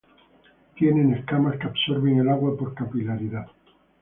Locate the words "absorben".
1.67-2.17